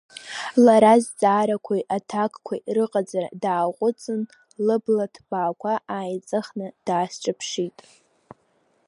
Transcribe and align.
Лара 0.65 0.91
азҵаарақәеи 0.95 1.83
аҭакқәеи 1.95 2.61
рыҟаҵара 2.75 3.27
дааҟәыҵын, 3.41 4.21
лыбла 4.65 5.05
ҭбаақәа 5.13 5.73
ааиҵыхны 5.95 6.67
даасҿаԥшит. 6.85 7.77